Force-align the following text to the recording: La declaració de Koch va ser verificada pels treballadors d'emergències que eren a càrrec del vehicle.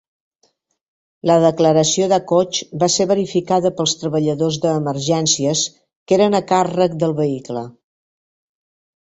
La 1.31 1.33
declaració 1.41 2.07
de 2.13 2.17
Koch 2.31 2.61
va 2.83 2.89
ser 2.93 3.07
verificada 3.11 3.71
pels 3.83 3.93
treballadors 4.05 4.59
d'emergències 4.65 5.63
que 5.83 6.19
eren 6.19 6.41
a 6.41 6.43
càrrec 6.55 6.99
del 7.07 7.17
vehicle. 7.23 7.67